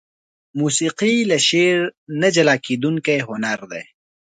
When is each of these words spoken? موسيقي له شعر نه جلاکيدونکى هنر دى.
موسيقي 0.59 1.15
له 1.29 1.37
شعر 1.49 1.79
نه 2.19 2.27
جلاکيدونکى 2.35 3.17
هنر 3.29 3.59
دى. 3.71 3.83